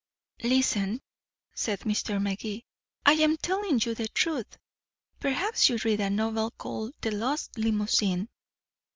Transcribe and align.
"Listen," 0.41 0.99
said 1.53 1.81
Mr. 1.81 2.19
Magee. 2.19 2.65
"I 3.05 3.13
am 3.21 3.37
telling 3.37 3.79
you 3.83 3.93
the 3.93 4.07
truth. 4.07 4.57
Perhaps 5.19 5.69
you 5.69 5.77
read 5.85 5.99
a 5.99 6.09
novel 6.09 6.49
called 6.57 6.95
The 7.01 7.11
Lost 7.11 7.55
Limousine." 7.55 8.27